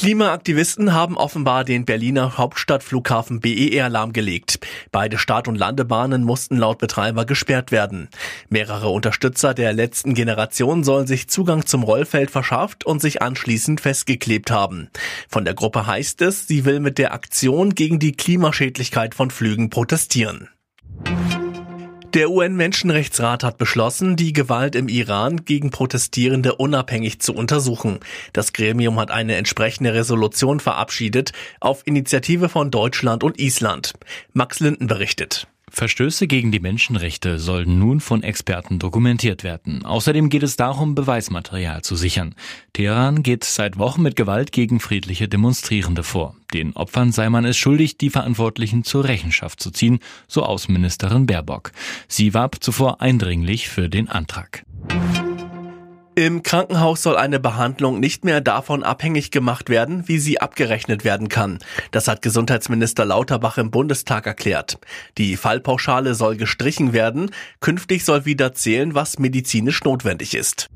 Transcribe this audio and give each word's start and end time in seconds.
Klimaaktivisten 0.00 0.94
haben 0.94 1.18
offenbar 1.18 1.62
den 1.62 1.84
Berliner 1.84 2.38
Hauptstadtflughafen 2.38 3.40
BER 3.40 3.90
lahmgelegt. 3.90 4.58
Beide 4.92 5.18
Start- 5.18 5.46
und 5.46 5.56
Landebahnen 5.56 6.24
mussten 6.24 6.56
laut 6.56 6.78
Betreiber 6.78 7.26
gesperrt 7.26 7.70
werden. 7.70 8.08
Mehrere 8.48 8.88
Unterstützer 8.88 9.52
der 9.52 9.74
letzten 9.74 10.14
Generation 10.14 10.84
sollen 10.84 11.06
sich 11.06 11.28
Zugang 11.28 11.66
zum 11.66 11.82
Rollfeld 11.82 12.30
verschafft 12.30 12.86
und 12.86 13.02
sich 13.02 13.20
anschließend 13.20 13.82
festgeklebt 13.82 14.50
haben. 14.50 14.88
Von 15.28 15.44
der 15.44 15.52
Gruppe 15.52 15.86
heißt 15.86 16.22
es, 16.22 16.48
sie 16.48 16.64
will 16.64 16.80
mit 16.80 16.96
der 16.96 17.12
Aktion 17.12 17.74
gegen 17.74 17.98
die 17.98 18.12
Klimaschädlichkeit 18.12 19.14
von 19.14 19.30
Flügen 19.30 19.68
protestieren. 19.68 20.48
Der 22.14 22.28
UN-Menschenrechtsrat 22.28 23.44
hat 23.44 23.56
beschlossen, 23.56 24.16
die 24.16 24.32
Gewalt 24.32 24.74
im 24.74 24.88
Iran 24.88 25.44
gegen 25.44 25.70
Protestierende 25.70 26.56
unabhängig 26.56 27.20
zu 27.20 27.32
untersuchen. 27.32 28.00
Das 28.32 28.52
Gremium 28.52 28.98
hat 28.98 29.12
eine 29.12 29.36
entsprechende 29.36 29.94
Resolution 29.94 30.58
verabschiedet 30.58 31.32
auf 31.60 31.86
Initiative 31.86 32.48
von 32.48 32.72
Deutschland 32.72 33.22
und 33.22 33.38
Island. 33.38 33.92
Max 34.32 34.58
Linden 34.58 34.88
berichtet. 34.88 35.46
Verstöße 35.70 36.26
gegen 36.26 36.52
die 36.52 36.60
Menschenrechte 36.60 37.38
sollen 37.38 37.78
nun 37.78 38.00
von 38.00 38.22
Experten 38.22 38.78
dokumentiert 38.78 39.44
werden. 39.44 39.84
Außerdem 39.84 40.28
geht 40.28 40.42
es 40.42 40.56
darum, 40.56 40.94
Beweismaterial 40.94 41.82
zu 41.82 41.96
sichern. 41.96 42.34
Teheran 42.72 43.22
geht 43.22 43.44
seit 43.44 43.78
Wochen 43.78 44.02
mit 44.02 44.16
Gewalt 44.16 44.52
gegen 44.52 44.80
friedliche 44.80 45.28
Demonstrierende 45.28 46.02
vor. 46.02 46.34
Den 46.52 46.74
Opfern 46.74 47.12
sei 47.12 47.30
man 47.30 47.44
es 47.44 47.56
schuldig, 47.56 47.98
die 47.98 48.10
Verantwortlichen 48.10 48.84
zur 48.84 49.04
Rechenschaft 49.04 49.60
zu 49.60 49.70
ziehen, 49.70 50.00
so 50.26 50.42
Außenministerin 50.42 51.26
Baerbock. 51.26 51.72
Sie 52.08 52.34
warb 52.34 52.56
zuvor 52.60 53.00
eindringlich 53.00 53.68
für 53.68 53.88
den 53.88 54.08
Antrag. 54.08 54.64
Im 56.16 56.42
Krankenhaus 56.42 57.02
soll 57.02 57.16
eine 57.16 57.38
Behandlung 57.38 58.00
nicht 58.00 58.24
mehr 58.24 58.40
davon 58.40 58.82
abhängig 58.82 59.30
gemacht 59.30 59.70
werden, 59.70 60.08
wie 60.08 60.18
sie 60.18 60.40
abgerechnet 60.40 61.04
werden 61.04 61.28
kann. 61.28 61.60
Das 61.92 62.08
hat 62.08 62.20
Gesundheitsminister 62.20 63.04
Lauterbach 63.04 63.58
im 63.58 63.70
Bundestag 63.70 64.26
erklärt. 64.26 64.78
Die 65.18 65.36
Fallpauschale 65.36 66.14
soll 66.14 66.36
gestrichen 66.36 66.92
werden. 66.92 67.30
Künftig 67.60 68.04
soll 68.04 68.24
wieder 68.24 68.52
zählen, 68.52 68.94
was 68.94 69.18
medizinisch 69.18 69.84
notwendig 69.84 70.34
ist. 70.34 70.68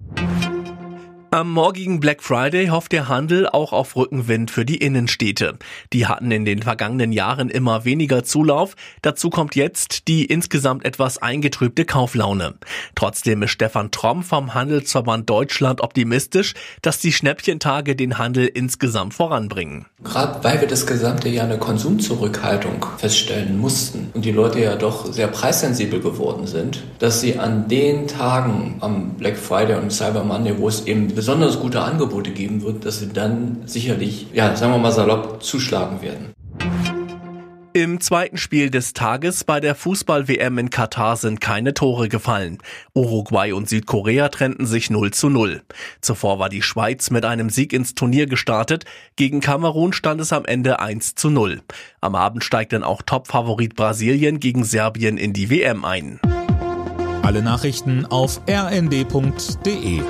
Am 1.34 1.50
morgigen 1.50 1.98
Black 1.98 2.22
Friday 2.22 2.68
hofft 2.68 2.92
der 2.92 3.08
Handel 3.08 3.48
auch 3.48 3.72
auf 3.72 3.96
Rückenwind 3.96 4.52
für 4.52 4.64
die 4.64 4.76
Innenstädte. 4.76 5.58
Die 5.92 6.06
hatten 6.06 6.30
in 6.30 6.44
den 6.44 6.62
vergangenen 6.62 7.10
Jahren 7.10 7.50
immer 7.50 7.84
weniger 7.84 8.22
Zulauf. 8.22 8.76
Dazu 9.02 9.30
kommt 9.30 9.56
jetzt 9.56 10.06
die 10.06 10.26
insgesamt 10.26 10.84
etwas 10.84 11.18
eingetrübte 11.18 11.86
Kauflaune. 11.86 12.54
Trotzdem 12.94 13.42
ist 13.42 13.50
Stefan 13.50 13.90
Tromm 13.90 14.22
vom 14.22 14.54
Handelsverband 14.54 15.28
Deutschland 15.28 15.80
optimistisch, 15.80 16.54
dass 16.82 17.00
die 17.00 17.12
Schnäppchentage 17.12 17.96
den 17.96 18.16
Handel 18.16 18.46
insgesamt 18.46 19.12
voranbringen. 19.12 19.86
Gerade 20.04 20.44
weil 20.44 20.60
wir 20.60 20.68
das 20.68 20.86
gesamte 20.86 21.28
Jahr 21.28 21.46
eine 21.46 21.58
Konsumzurückhaltung 21.58 22.86
feststellen 22.98 23.58
mussten 23.58 24.12
und 24.14 24.24
die 24.24 24.30
Leute 24.30 24.60
ja 24.60 24.76
doch 24.76 25.12
sehr 25.12 25.26
preissensibel 25.26 25.98
geworden 25.98 26.46
sind, 26.46 26.84
dass 27.00 27.20
sie 27.20 27.40
an 27.40 27.66
den 27.66 28.06
Tagen 28.06 28.76
am 28.78 29.14
Black 29.14 29.36
Friday 29.36 29.76
und 29.76 29.90
Cyber 29.90 30.22
Monday, 30.22 30.56
wo 30.58 30.68
es 30.68 30.86
eben 30.86 31.08
besonders 31.24 31.58
gute 31.58 31.80
Angebote 31.80 32.32
geben 32.32 32.60
wird, 32.60 32.84
dass 32.84 32.98
sie 32.98 33.08
dann 33.08 33.62
sicherlich, 33.64 34.26
ja, 34.34 34.54
sagen 34.56 34.72
wir 34.72 34.78
mal 34.78 34.92
salopp, 34.92 35.42
zuschlagen 35.42 36.02
werden. 36.02 36.34
Im 37.72 37.98
zweiten 38.02 38.36
Spiel 38.36 38.68
des 38.68 38.92
Tages 38.92 39.42
bei 39.42 39.58
der 39.58 39.74
Fußball-WM 39.74 40.58
in 40.58 40.68
Katar 40.68 41.16
sind 41.16 41.40
keine 41.40 41.72
Tore 41.72 42.10
gefallen. 42.10 42.58
Uruguay 42.92 43.54
und 43.54 43.70
Südkorea 43.70 44.28
trennten 44.28 44.66
sich 44.66 44.90
0 44.90 45.12
zu 45.12 45.30
0. 45.30 45.62
Zuvor 46.02 46.38
war 46.38 46.50
die 46.50 46.60
Schweiz 46.60 47.10
mit 47.10 47.24
einem 47.24 47.48
Sieg 47.48 47.72
ins 47.72 47.94
Turnier 47.94 48.26
gestartet. 48.26 48.84
Gegen 49.16 49.40
Kamerun 49.40 49.94
stand 49.94 50.20
es 50.20 50.30
am 50.30 50.44
Ende 50.44 50.78
1 50.78 51.14
zu 51.14 51.30
0. 51.30 51.62
Am 52.02 52.14
Abend 52.14 52.44
steigt 52.44 52.74
dann 52.74 52.84
auch 52.84 53.00
Topfavorit 53.00 53.76
Brasilien 53.76 54.40
gegen 54.40 54.62
Serbien 54.62 55.16
in 55.16 55.32
die 55.32 55.48
WM 55.48 55.86
ein. 55.86 56.20
Alle 57.22 57.40
Nachrichten 57.40 58.04
auf 58.04 58.42
rnd.de 58.46 60.02